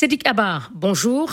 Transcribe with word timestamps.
Sédic 0.00 0.26
Abar, 0.26 0.70
bonjour. 0.72 1.28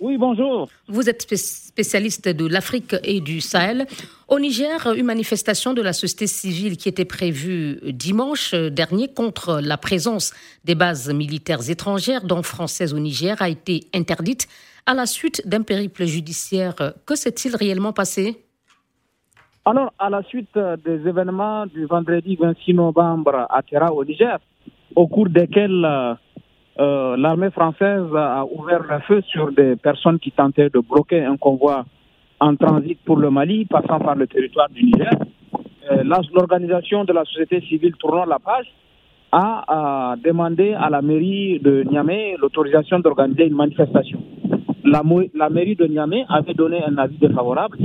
Oui, 0.00 0.18
bonjour. 0.18 0.68
Vous 0.86 1.10
êtes 1.10 1.22
spécialiste 1.22 2.28
de 2.28 2.46
l'Afrique 2.46 2.94
et 3.02 3.20
du 3.20 3.40
Sahel. 3.40 3.88
Au 4.28 4.38
Niger, 4.38 4.94
une 4.96 5.04
manifestation 5.06 5.74
de 5.74 5.82
la 5.82 5.92
société 5.92 6.28
civile 6.28 6.76
qui 6.76 6.88
était 6.88 7.04
prévue 7.04 7.80
dimanche 7.82 8.54
dernier 8.54 9.08
contre 9.12 9.58
la 9.60 9.76
présence 9.78 10.32
des 10.64 10.76
bases 10.76 11.12
militaires 11.12 11.68
étrangères, 11.68 12.22
dont 12.22 12.44
françaises 12.44 12.94
au 12.94 13.00
Niger, 13.00 13.42
a 13.42 13.48
été 13.48 13.80
interdite 13.92 14.46
à 14.86 14.94
la 14.94 15.06
suite 15.06 15.42
d'un 15.48 15.62
périple 15.62 16.04
judiciaire. 16.04 16.76
Que 17.04 17.16
s'est-il 17.16 17.56
réellement 17.56 17.92
passé? 17.92 18.44
Alors, 19.64 19.92
à 19.98 20.08
la 20.08 20.22
suite 20.22 20.56
des 20.84 21.08
événements 21.08 21.66
du 21.66 21.84
vendredi 21.86 22.36
26 22.36 22.74
novembre 22.74 23.48
à 23.50 23.60
Terra 23.68 23.92
au 23.92 24.04
Niger, 24.04 24.38
au 24.94 25.08
cours 25.08 25.28
desquels 25.28 25.84
euh, 26.80 27.16
l'armée 27.16 27.50
française 27.50 28.04
a 28.14 28.44
ouvert 28.44 28.82
le 28.88 29.00
feu 29.00 29.20
sur 29.28 29.50
des 29.50 29.74
personnes 29.76 30.18
qui 30.20 30.30
tentaient 30.30 30.70
de 30.70 30.78
bloquer 30.78 31.24
un 31.24 31.36
convoi 31.36 31.84
en 32.38 32.54
transit 32.54 32.98
pour 33.04 33.16
le 33.16 33.30
Mali, 33.30 33.64
passant 33.64 33.98
par 33.98 34.14
le 34.14 34.28
territoire 34.28 34.68
du 34.70 34.84
Niger. 34.84 35.10
Euh, 35.90 36.04
l'organisation 36.32 37.04
de 37.04 37.12
la 37.12 37.24
société 37.24 37.60
civile 37.62 37.94
tournant 37.98 38.24
la 38.26 38.38
page 38.38 38.66
a, 39.32 40.14
demandé 40.24 40.72
à 40.74 40.88
la 40.88 41.02
mairie 41.02 41.58
de 41.58 41.82
Niamey 41.90 42.36
l'autorisation 42.40 43.00
d'organiser 43.00 43.46
une 43.46 43.56
manifestation. 43.56 44.22
La, 44.84 45.02
la, 45.34 45.50
mairie 45.50 45.74
de 45.74 45.84
Niamey 45.86 46.24
avait 46.28 46.54
donné 46.54 46.82
un 46.84 46.96
avis 46.96 47.18
défavorable, 47.18 47.76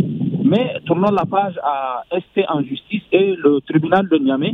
mais 0.43 0.75
tournant 0.85 1.11
la 1.11 1.25
page 1.25 1.55
a 1.63 2.03
esté 2.15 2.45
en 2.47 2.61
justice 2.61 3.01
et 3.11 3.35
le 3.35 3.59
tribunal 3.61 4.07
de 4.07 4.17
Niamey 4.17 4.53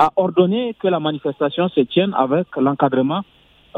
a 0.00 0.10
ordonné 0.16 0.74
que 0.80 0.88
la 0.88 0.98
manifestation 0.98 1.68
se 1.68 1.80
tienne 1.82 2.12
avec 2.16 2.48
l'encadrement 2.56 3.22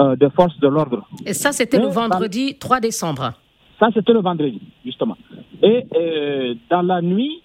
euh, 0.00 0.16
des 0.16 0.30
forces 0.30 0.59
de 0.60 0.68
l'ordre. 0.68 1.04
Et 1.27 1.34
ça, 1.34 1.52
c'était 1.52 1.78
le 1.78 1.88
vendredi 1.88 2.56
3 2.58 2.80
décembre. 2.80 3.32
Ça, 3.78 3.88
c'était 3.92 4.12
le 4.14 4.20
vendredi, 4.20 4.60
justement. 4.84 5.16
Et 5.62 5.84
euh, 5.94 6.55
dans 6.70 6.83
la 6.83 7.02
nuit, 7.02 7.42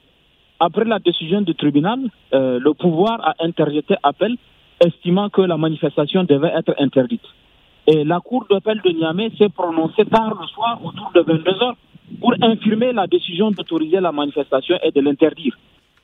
après 0.59 0.85
la 0.85 0.99
décision 0.99 1.41
du 1.41 1.53
tribunal, 1.55 1.99
euh, 2.33 2.59
le 2.59 2.73
pouvoir 2.73 3.19
a 3.27 3.33
interjeté 3.39 3.95
appel, 4.03 4.37
estimant 4.79 5.29
que 5.29 5.41
la 5.41 5.57
manifestation 5.57 6.23
devait 6.23 6.53
être 6.55 6.73
interdite. 6.79 7.23
Et 7.87 8.03
la 8.03 8.19
Cour 8.21 8.45
d'appel 8.49 8.81
de 8.85 8.89
Niamey 8.89 9.31
s'est 9.37 9.49
prononcée 9.49 10.05
tard 10.05 10.33
le 10.39 10.47
soir, 10.47 10.79
autour 10.83 11.11
de 11.13 11.21
22 11.21 11.51
heures, 11.61 11.75
pour 12.21 12.33
infirmer 12.41 12.93
la 12.93 13.05
décision 13.07 13.51
d'autoriser 13.51 13.99
la 13.99 14.11
manifestation 14.11 14.77
et 14.81 14.91
de 14.91 15.01
l'interdire. 15.01 15.57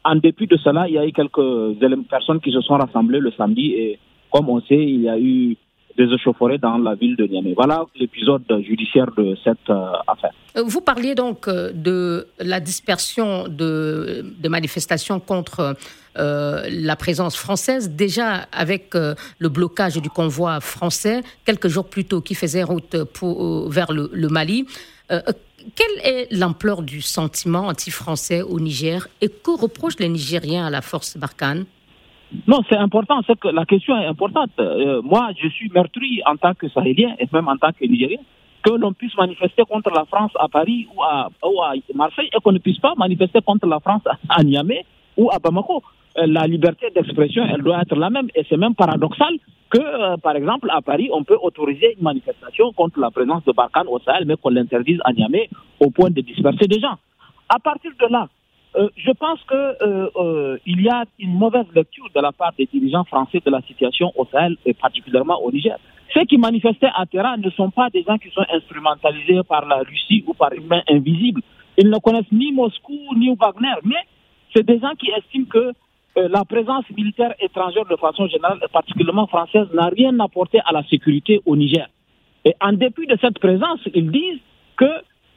En 0.04 0.16
dépit 0.16 0.48
de 0.48 0.58
cela, 0.58 0.88
il 0.90 0.96
y 0.96 0.98
a 0.98 1.06
eu 1.06 1.14
quelques 1.14 1.78
personnes 2.10 2.42
qui 2.42 2.52
se 2.52 2.60
sont 2.62 2.76
rassemblées 2.76 3.20
le 3.20 3.32
samedi 3.32 3.74
et 3.74 4.00
comme 4.32 4.50
on 4.50 4.62
sait, 4.62 4.84
il 4.84 5.02
y 5.02 5.10
a 5.10 5.20
eu 5.20 5.56
des 5.98 6.14
échauffourées 6.14 6.58
dans 6.58 6.78
la 6.78 6.96
ville 6.96 7.16
de 7.16 7.26
Niamey. 7.26 7.54
Voilà 7.56 7.86
l'épisode 7.96 8.44
judiciaire 8.66 9.08
de 9.18 9.36
cette 9.44 9.70
euh, 9.70 9.92
affaire. 10.08 10.32
Euh, 10.58 10.64
vous 10.66 10.82
parliez 10.82 11.16
donc 11.16 11.48
euh, 11.48 11.72
de 11.74 12.28
la 12.40 12.60
dispersion 12.60 13.48
de, 13.48 14.26
manifestations 14.48 15.20
contre 15.20 15.76
la 16.16 16.96
présence 16.98 17.38
française, 17.38 17.90
déjà 17.92 18.46
avec 18.52 18.96
le 18.96 19.48
blocage 19.50 19.96
du 19.96 20.10
convoi 20.10 20.60
français 20.60 21.22
quelques 21.46 21.70
jours 21.70 21.86
plus 21.88 22.04
tôt 22.04 22.20
qui 22.20 22.36
faisait 22.36 22.64
route 22.64 22.98
vers 23.70 23.94
le, 23.94 24.10
le 24.12 24.28
Mali. 24.28 24.66
quelle 25.08 25.98
est 26.04 26.28
l'ampleur 26.34 26.82
du 26.82 27.02
sentiment 27.02 27.68
anti-français 27.68 28.42
au 28.42 28.60
Niger 28.60 29.08
et 29.22 29.30
que 29.30 29.52
reprochent 29.52 30.00
les 30.00 30.10
Nigériens 30.10 30.66
à 30.66 30.70
la 30.70 30.82
force 30.82 31.16
Barkhane? 31.16 31.64
Non, 32.48 32.60
c'est 32.70 32.78
important, 32.78 33.22
c'est 33.28 33.38
que 33.40 33.50
la 33.50 33.66
question 33.66 33.98
est 33.98 34.06
importante. 34.06 34.52
Euh, 34.60 35.02
moi, 35.04 35.30
je 35.42 35.48
suis 35.50 35.70
meurtri 35.70 36.22
en 36.26 36.38
tant 36.38 36.54
que 36.54 36.70
Sahélien 36.70 37.16
et 37.20 37.28
même 37.34 37.48
en 37.48 37.58
tant 37.58 37.72
que 37.72 37.86
Nigérien, 37.86 38.20
que 38.64 38.72
l'on 38.72 38.94
puisse 38.94 39.16
manifester 39.18 39.64
contre 39.64 39.90
la 39.92 40.06
France 40.06 40.32
à 40.40 40.48
Paris 40.48 40.88
ou 40.96 41.02
à, 41.04 41.30
Marseille 41.96 42.30
et 42.34 42.40
qu'on 42.42 42.52
ne 42.52 42.60
puisse 42.60 42.80
pas 42.80 42.94
manifester 42.98 43.42
contre 43.42 43.68
la 43.68 43.80
France 43.80 44.04
à 44.30 44.44
Niamey 44.44 44.86
ou 45.18 45.30
à 45.32 45.40
Bamako. 45.40 45.82
Euh, 46.18 46.26
la 46.28 46.48
liberté 46.48 46.88
d'expression, 46.94 47.44
elle 47.44 47.62
doit 47.64 47.82
être 47.82 47.96
la 47.96 48.10
même. 48.10 48.28
Et 48.36 48.46
c'est 48.48 48.58
même 48.58 48.76
paradoxal 48.76 49.34
que, 49.70 49.80
euh, 49.80 50.18
par 50.18 50.36
exemple, 50.36 50.70
à 50.72 50.82
Paris, 50.82 51.10
on 51.12 51.24
peut 51.24 51.38
autoriser 51.42 51.96
une 51.98 52.04
manifestation 52.04 52.72
contre 52.74 53.00
la 53.00 53.12
présence 53.12 53.44
de 53.46 53.52
Barkhane 53.52 53.88
au 53.88 54.00
Sahel, 54.00 54.26
mais 54.26 54.36
qu'on 54.36 54.50
l'interdise 54.50 55.00
à 55.04 55.12
Niamey 55.12 55.50
au 55.80 55.90
point 55.90 56.10
de 56.12 56.22
disperser 56.22 56.68
des 56.68 56.80
gens. 56.80 56.98
À 57.50 57.60
partir 57.60 57.92
de 58.00 58.08
là, 58.12 58.28
euh, 58.76 58.88
je 58.96 59.12
pense 59.12 59.40
qu'il 59.44 59.58
euh, 59.58 60.08
euh, 60.16 60.58
y 60.66 60.88
a 60.88 61.04
une 61.20 61.34
mauvaise 61.34 61.66
lecture 61.76 62.08
de 62.16 62.22
la 62.22 62.32
part 62.32 62.54
des 62.58 62.66
dirigeants 62.72 63.04
français 63.04 63.42
de 63.46 63.52
la 63.52 63.62
situation 63.64 64.12
au 64.16 64.26
Sahel 64.32 64.56
et 64.66 64.74
particulièrement 64.74 65.42
au 65.44 65.52
Niger. 65.52 65.78
Ceux 66.14 66.24
qui 66.24 66.38
manifestaient 66.38 66.92
à 66.96 67.06
Terra 67.06 67.36
ne 67.38 67.50
sont 67.50 67.70
pas 67.70 67.90
des 67.90 68.04
gens 68.04 68.18
qui 68.18 68.30
sont 68.30 68.46
instrumentalisés 68.50 69.42
par 69.48 69.66
la 69.66 69.78
Russie 69.80 70.24
ou 70.26 70.34
par 70.34 70.54
une 70.54 70.68
main 70.68 70.82
invisible. 70.90 71.42
Ils 71.78 71.90
ne 71.90 71.98
connaissent 72.00 72.32
ni 72.32 72.52
Moscou 72.54 72.98
ni 73.18 73.36
Wagner, 73.36 73.76
mais 73.84 74.04
c'est 74.56 74.66
des 74.66 74.80
gens 74.80 74.94
qui 74.98 75.10
estiment 75.12 75.46
que 75.48 75.72
la 76.16 76.44
présence 76.44 76.84
militaire 76.96 77.34
étrangère 77.40 77.86
de 77.86 77.96
façon 77.96 78.28
générale, 78.28 78.60
et 78.62 78.68
particulièrement 78.68 79.28
française, 79.28 79.68
n'a 79.74 79.88
rien 79.88 80.18
apporté 80.20 80.60
à 80.66 80.74
la 80.74 80.84
sécurité 80.84 81.40
au 81.46 81.56
Niger. 81.56 81.88
Et 82.44 82.54
en 82.60 82.74
dépit 82.74 83.08
de 83.08 83.18
cette 83.22 83.40
présence, 83.40 83.80
ils 83.94 84.12
disent 84.12 84.42
que 84.76 84.92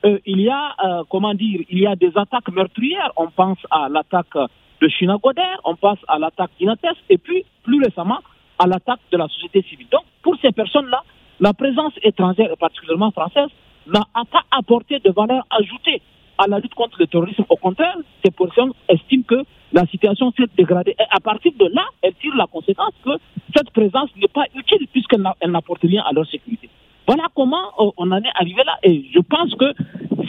euh, 0.05 0.19
il 0.27 0.41
y 0.41 0.51
a, 0.51 0.75
euh, 0.85 1.05
comment 1.09 1.35
dire, 1.35 1.61
il 1.69 1.79
y 1.79 1.87
a 1.87 1.97
des 1.97 2.13
attaques 2.17 2.51
meurtrières. 2.53 3.13
On 3.17 3.29
pense 3.29 3.59
à 3.71 3.89
l'attaque 3.89 4.37
de 4.81 4.89
Chinagoder, 4.89 5.43
on 5.65 5.77
pense 5.77 5.99
à 6.09 6.19
l'attaque 6.19 6.51
d'Inates, 6.59 6.99
et 7.09 7.19
puis, 7.19 7.45
plus 7.63 7.83
récemment, 7.83 8.19
à 8.59 8.67
l'attaque 8.67 9.01
de 9.11 9.17
la 9.17 9.29
société 9.29 9.63
civile. 9.63 9.87
Donc, 9.91 10.03
pour 10.23 10.37
ces 10.43 10.53
personnes-là, 10.53 11.03
la 11.41 11.53
présence 11.55 11.93
étrangère, 12.03 12.51
et 12.53 12.57
particulièrement 12.57 13.11
française, 13.11 13.49
n'a 13.87 14.05
pas 14.31 14.43
apporté 14.51 14.99
de 14.99 15.11
valeur 15.11 15.45
ajoutée 15.51 16.01
à 16.39 16.47
la 16.49 16.59
lutte 16.59 16.75
contre 16.75 16.97
le 16.99 17.07
terrorisme. 17.07 17.45
Au 17.49 17.57
contraire, 17.57 17.97
ces 18.25 18.31
personnes 18.31 18.73
estiment 18.89 19.25
que 19.27 19.45
la 19.73 19.87
situation 19.87 20.33
s'est 20.37 20.45
dégradée. 20.57 20.95
Et 20.99 21.05
à 21.11 21.21
partir 21.21 21.53
de 21.59 21.67
là, 21.67 21.85
elles 22.03 22.15
tirent 22.15 22.37
la 22.37 22.47
conséquence 22.47 22.93
que 23.05 23.11
cette 23.57 23.71
présence 23.71 24.11
n'est 24.17 24.29
pas 24.29 24.45
utile 24.55 24.87
puisqu'elle 24.93 25.23
n'apporte 25.47 25.83
rien 25.83 26.03
à 26.07 26.13
leur 26.13 26.27
sécurité. 26.27 26.64
Voilà 27.07 27.25
comment 27.35 27.69
euh, 27.79 27.91
on 27.97 28.11
en 28.11 28.19
est 28.19 28.33
arrivé 28.35 28.63
là. 28.65 28.79
Et 28.83 29.05
je 29.13 29.21
pense 29.21 29.55
que 29.55 29.73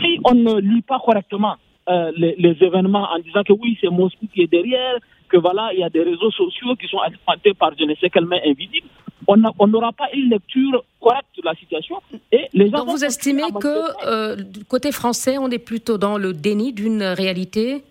si 0.02 0.20
on 0.26 0.36
ne 0.36 0.60
lit 0.60 0.82
pas 0.82 1.00
correctement 1.04 1.56
euh, 1.90 2.12
les, 2.18 2.58
événements 2.62 3.08
en 3.14 3.20
disant 3.20 3.44
que 3.44 3.54
oui, 3.54 3.78
c'est 3.80 3.90
Moscou 3.90 4.26
qui 4.34 4.42
est 4.42 4.52
derrière, 4.52 4.98
que 5.30 5.38
voilà, 5.38 5.72
il 5.74 5.80
y 5.80 5.84
a 5.84 5.90
des 5.90 6.02
réseaux 6.02 6.32
sociaux 6.32 6.76
qui 6.76 6.88
sont 6.88 7.00
alimentés 7.00 7.54
par 7.54 7.72
je 7.78 7.86
ne 7.86 7.94
sais 7.96 8.10
quelle 8.10 8.26
main 8.26 8.40
invisible, 8.46 8.88
on 9.28 9.68
n'aura 9.68 9.92
pas 9.92 10.10
une 10.14 10.30
lecture 10.30 10.84
correcte 11.00 11.38
de 11.38 11.44
la 11.46 11.56
situation. 11.56 11.98
Et 12.32 12.48
les 12.54 12.70
Donc 12.70 12.88
vous 12.90 13.04
estimez 13.04 13.44
que 13.60 14.08
euh, 14.08 14.36
du 14.36 14.66
côté 14.66 14.92
français, 14.92 15.38
on 15.38 15.50
est 15.50 15.64
plutôt 15.64 15.98
dans 15.98 16.18
le 16.18 16.34
déni 16.34 16.74
d'une 16.74 17.04
réalité? 17.04 17.84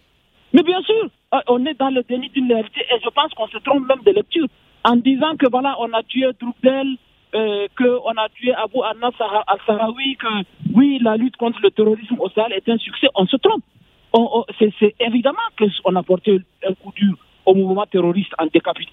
Mais 0.53 0.62
bien 0.62 0.81
sûr, 0.83 1.09
on 1.49 1.65
est 1.66 1.78
dans 1.78 1.91
le 1.91 2.03
déni 2.03 2.28
d'une 2.31 2.53
réalité 2.53 2.81
et 2.81 3.01
je 3.03 3.09
pense 3.11 3.33
qu'on 3.34 3.49
se 3.49 3.59
trompe 3.59 3.89
même 3.89 4.03
de 4.05 4.12
lecture 4.12 4.47
en 4.84 4.97
disant 4.97 5.37
que 5.37 5.49
voilà, 5.51 5.77
on 5.81 5.93
a 5.93 6.03
tué 6.03 6.27
Droupel, 6.41 6.87
euh, 7.34 7.67
qu'on 7.77 8.12
a 8.17 8.28
tué 8.28 8.53
Abu 8.55 8.78
al-Sahraoui, 8.83 10.17
que 10.17 10.27
oui, 10.75 10.99
la 11.03 11.17
lutte 11.17 11.37
contre 11.37 11.61
le 11.62 11.71
terrorisme 11.71 12.17
au 12.21 12.28
Sahel 12.31 12.53
est 12.53 12.69
un 12.69 12.78
succès, 12.78 13.09
on 13.15 13.27
se 13.27 13.37
trompe. 13.37 13.62
C'est 14.59 14.95
évidemment 15.00 15.39
qu'on 15.59 15.97
a 15.97 16.03
porté 16.05 16.39
un 16.65 16.75
coup 16.75 16.93
dur 16.95 17.17
au 17.45 17.55
mouvement 17.55 17.87
terroriste 17.87 18.33
en, 18.39 18.45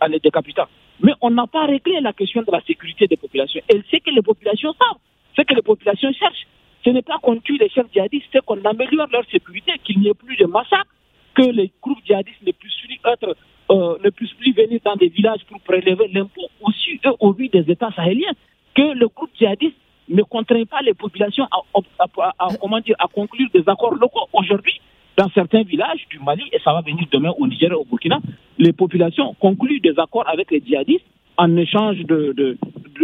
les 0.07 0.19
décapitant. 0.19 0.65
Mais 1.01 1.13
on 1.21 1.29
n'a 1.29 1.47
pas 1.47 1.65
réglé 1.65 1.99
la 2.01 2.13
question 2.13 2.41
de 2.41 2.51
la 2.51 2.61
sécurité 2.61 3.07
des 3.07 3.17
populations. 3.17 3.61
Et 3.69 3.81
c'est 3.89 3.99
que 3.99 4.09
les 4.09 4.21
populations 4.21 4.73
savent, 4.73 4.99
ce 5.37 5.43
que 5.43 5.53
les 5.53 5.61
populations 5.61 6.11
cherchent. 6.11 6.47
Ce 6.83 6.89
n'est 6.89 7.03
pas 7.03 7.19
qu'on 7.21 7.37
tue 7.37 7.57
les 7.57 7.69
chefs 7.69 7.91
djihadistes, 7.93 8.25
c'est 8.31 8.43
qu'on 8.43 8.63
améliore 8.65 9.07
leur 9.11 9.23
sécurité, 9.29 9.73
qu'il 9.83 9.99
n'y 9.99 10.09
ait 10.09 10.15
plus 10.15 10.35
de 10.35 10.45
massacres, 10.45 10.89
que 11.35 11.43
les 11.43 11.71
groupes 11.81 12.03
djihadistes 12.03 12.41
ne 12.45 12.51
puissent 12.51 12.81
plus 12.83 12.99
être 13.05 13.35
euh, 13.71 13.97
ne 14.03 14.09
puissent 14.09 14.33
plus 14.33 14.53
venir 14.53 14.79
dans 14.83 14.95
des 14.95 15.07
villages 15.07 15.41
pour 15.49 15.59
prélever 15.61 16.07
l'impôt 16.13 16.47
aussi 16.61 16.99
eux, 17.05 17.13
au 17.19 17.31
vu 17.33 17.47
des 17.49 17.63
États 17.71 17.91
sahéliens, 17.95 18.33
que 18.75 18.81
le 18.81 19.07
groupe 19.07 19.29
djihadiste 19.37 19.75
ne 20.09 20.23
contraint 20.23 20.65
pas 20.65 20.81
les 20.81 20.93
populations 20.93 21.45
à, 21.45 22.47
comment 22.59 22.79
dire, 22.79 22.95
à 22.99 23.07
conclure 23.07 23.47
des 23.53 23.63
accords 23.67 23.95
locaux. 23.95 24.27
Aujourd'hui, 24.33 24.79
dans 25.17 25.29
certains 25.29 25.63
villages 25.63 26.05
du 26.09 26.19
Mali, 26.19 26.43
et 26.51 26.59
ça 26.63 26.73
va 26.73 26.81
venir 26.81 27.05
demain 27.11 27.31
au 27.37 27.47
Niger 27.47 27.71
et 27.71 27.75
au 27.75 27.85
Burkina, 27.85 28.19
les 28.57 28.73
populations 28.73 29.33
concluent 29.39 29.79
des 29.79 29.97
accords 29.97 30.27
avec 30.27 30.51
les 30.51 30.61
djihadistes 30.65 31.05
en 31.37 31.55
échange 31.55 31.97
de, 31.99 32.33
de, 32.35 32.57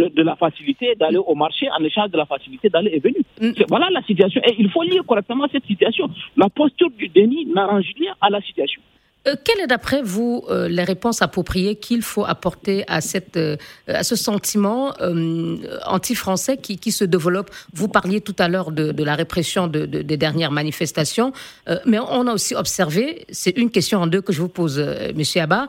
de, 0.08 0.22
la 0.22 0.36
facilité 0.36 0.94
d'aller 0.94 1.16
au 1.16 1.34
marché, 1.34 1.66
en 1.70 1.82
échange 1.82 2.10
de 2.10 2.16
la 2.18 2.26
facilité 2.26 2.68
d'aller 2.68 2.90
et 2.92 3.00
venir. 3.00 3.22
Mm. 3.40 3.52
Voilà 3.68 3.88
la 3.90 4.02
situation. 4.02 4.40
Et 4.44 4.54
il 4.58 4.70
faut 4.70 4.82
lire 4.82 5.04
correctement 5.06 5.46
cette 5.50 5.64
situation. 5.66 6.08
La 6.36 6.48
posture 6.48 6.90
du 6.90 7.08
déni 7.08 7.46
n'arrange 7.46 7.86
rien 7.98 8.14
à 8.20 8.28
la 8.28 8.40
situation. 8.42 8.82
Euh, 9.28 9.34
quelle 9.42 9.60
est 9.60 9.66
d'après 9.66 10.02
vous 10.02 10.44
euh, 10.48 10.68
les 10.68 10.84
réponses 10.84 11.22
appropriées 11.22 11.76
qu'il 11.76 12.02
faut 12.02 12.24
apporter 12.24 12.84
à, 12.88 13.00
cette, 13.00 13.36
euh, 13.36 13.56
à 13.86 14.02
ce 14.02 14.16
sentiment 14.16 14.92
anti-français 15.86 16.56
qui, 16.56 16.78
qui, 16.78 16.92
se 16.92 17.04
développe? 17.04 17.50
Vous 17.72 17.88
parliez 17.88 18.20
tout 18.20 18.34
à 18.38 18.48
l'heure 18.48 18.70
de, 18.72 19.02
la 19.02 19.14
répression 19.14 19.66
de, 19.66 19.86
de, 19.86 20.02
des 20.02 20.16
dernières 20.16 20.50
manifestations, 20.50 21.32
mais 21.86 21.98
on 21.98 22.26
a 22.26 22.32
aussi 22.32 22.54
observé, 22.54 23.26
c'est 23.30 23.56
une 23.56 23.70
question 23.70 24.00
en 24.00 24.06
deux 24.06 24.20
que 24.20 24.32
je 24.32 24.40
vous 24.40 24.48
pose, 24.48 24.82
Monsieur 25.14 25.42
Abba, 25.42 25.68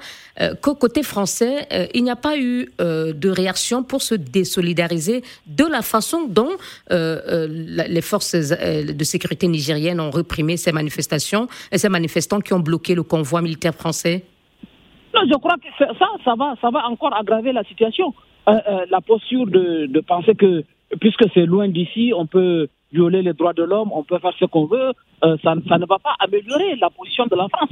qu'au 0.61 0.75
côté 0.75 1.03
français, 1.03 1.67
il 1.93 2.03
n'y 2.03 2.09
a 2.09 2.15
pas 2.15 2.37
eu 2.37 2.71
de 2.79 3.29
réaction 3.29 3.83
pour 3.83 4.01
se 4.01 4.15
désolidariser 4.15 5.23
de 5.45 5.65
la 5.65 5.81
façon 5.81 6.27
dont 6.27 6.51
les 6.89 8.01
forces 8.01 8.35
de 8.35 9.03
sécurité 9.03 9.47
nigériennes 9.47 9.99
ont 9.99 10.11
réprimé 10.11 10.57
ces 10.57 10.71
manifestations 10.71 11.47
et 11.71 11.77
ces 11.77 11.89
manifestants 11.89 12.41
qui 12.41 12.53
ont 12.53 12.59
bloqué 12.59 12.95
le 12.95 13.03
convoi 13.03 13.41
Non, 15.13 15.21
je 15.25 15.37
crois 15.37 15.55
que 15.55 15.67
ça, 15.77 15.87
ça 16.23 16.35
va, 16.35 16.55
ça 16.61 16.69
va 16.69 16.87
encore 16.87 17.13
aggraver 17.15 17.51
la 17.51 17.63
situation. 17.63 18.13
Euh, 18.47 18.59
euh, 18.67 18.85
la 18.89 19.01
posture 19.01 19.45
de, 19.45 19.99
penser 20.01 20.33
que, 20.33 20.63
puisque 20.99 21.25
c'est 21.33 21.45
loin 21.45 21.67
d'ici, 21.67 22.13
on 22.15 22.25
peut 22.25 22.67
violer 22.91 23.21
les 23.21 23.33
droits 23.33 23.53
de 23.53 23.63
l'homme, 23.63 23.91
on 23.93 24.03
peut 24.03 24.17
faire 24.17 24.33
ce 24.39 24.45
qu'on 24.45 24.65
veut, 24.65 24.91
euh, 25.23 25.37
ça, 25.43 25.53
ne 25.55 25.85
va 25.85 25.99
pas 25.99 26.15
améliorer 26.19 26.75
la 26.77 26.89
position 26.89 27.25
de 27.27 27.35
la 27.35 27.47
France. 27.49 27.69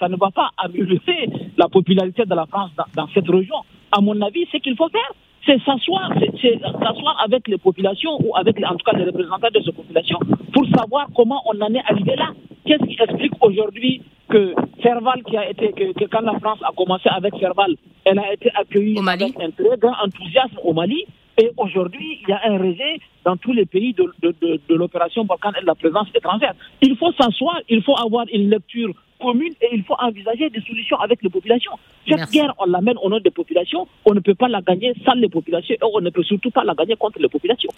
Ça 0.00 0.08
ne 0.08 0.16
va 0.16 0.30
pas 0.30 0.50
améliorer 0.56 1.28
la 1.56 1.68
popularité 1.68 2.24
de 2.24 2.34
la 2.34 2.46
France 2.46 2.70
dans, 2.76 2.84
dans 2.96 3.08
cette 3.14 3.28
région. 3.28 3.56
À 3.92 4.00
mon 4.00 4.20
avis, 4.22 4.46
ce 4.50 4.56
qu'il 4.56 4.76
faut 4.76 4.88
faire, 4.88 5.12
c'est 5.46 5.62
s'asseoir, 5.62 6.12
s'asseoir 6.12 7.22
avec 7.24 7.48
les 7.48 7.58
populations 7.58 8.18
ou 8.24 8.34
avec 8.36 8.56
en 8.64 8.74
tout 8.74 8.84
cas 8.84 8.96
les 8.96 9.04
représentants 9.04 9.48
de 9.54 9.60
ces 9.64 9.72
populations 9.72 10.18
pour 10.52 10.66
savoir 10.76 11.06
comment 11.14 11.42
on 11.46 11.60
en 11.60 11.74
est 11.74 11.82
arrivé 11.88 12.16
là. 12.16 12.30
Qu'est-ce 12.70 12.86
qui 12.86 13.02
explique 13.02 13.32
aujourd'hui 13.40 14.00
que 14.28 14.54
Serval, 14.80 15.24
qui 15.24 15.36
a 15.36 15.50
été, 15.50 15.72
que, 15.72 16.04
quand 16.04 16.20
la 16.20 16.38
France 16.38 16.60
a 16.62 16.70
commencé 16.76 17.08
avec 17.08 17.34
Serval, 17.40 17.74
elle 18.04 18.20
a 18.20 18.32
été 18.32 18.48
accueillie 18.54 18.96
avec 18.96 19.34
un 19.40 19.50
très 19.50 19.76
grand 19.76 19.94
enthousiasme 20.04 20.56
au 20.62 20.72
Mali. 20.72 21.04
Et 21.42 21.50
aujourd'hui, 21.56 22.20
il 22.22 22.28
y 22.28 22.32
a 22.32 22.40
un 22.44 22.58
rejet 22.58 23.00
dans 23.24 23.36
tous 23.36 23.52
les 23.52 23.66
pays 23.66 23.92
de, 23.92 24.04
de, 24.22 24.32
de, 24.40 24.60
de 24.68 24.74
l'opération 24.76 25.24
Balkan 25.24 25.50
et 25.58 25.62
de 25.62 25.66
la 25.66 25.74
présence 25.74 26.06
étrangère. 26.14 26.54
Il 26.80 26.96
faut 26.96 27.10
s'asseoir, 27.20 27.58
il 27.68 27.82
faut 27.82 27.96
avoir 27.96 28.26
une 28.32 28.48
lecture 28.48 28.94
commune 29.20 29.54
et 29.60 29.70
il 29.72 29.82
faut 29.82 29.96
envisager 29.98 30.48
des 30.50 30.60
solutions 30.60 31.00
avec 31.00 31.24
les 31.24 31.28
populations. 31.28 31.72
Cette 32.08 32.30
guerre, 32.30 32.54
on 32.60 32.66
l'amène 32.66 32.98
au 33.02 33.08
nom 33.08 33.18
des 33.18 33.32
populations. 33.32 33.88
On 34.04 34.14
ne 34.14 34.20
peut 34.20 34.36
pas 34.36 34.46
la 34.46 34.60
gagner 34.60 34.94
sans 35.04 35.14
les 35.14 35.28
populations 35.28 35.74
et 35.74 35.84
on 35.92 36.00
ne 36.00 36.10
peut 36.10 36.22
surtout 36.22 36.52
pas 36.52 36.62
la 36.62 36.74
gagner 36.74 36.94
contre 36.94 37.18
les 37.18 37.28
populations. 37.28 37.70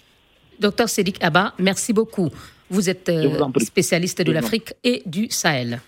Docteur 0.61 0.89
Sédic 0.89 1.23
Abba, 1.23 1.55
merci 1.59 1.93
beaucoup. 1.93 2.31
Vous 2.71 2.89
êtes 2.89 3.09
euh, 3.09 3.39
spécialiste 3.59 4.23
de 4.23 4.33
l'Afrique 4.33 4.75
et 4.83 5.03
du 5.05 5.29
Sahel. 5.31 5.81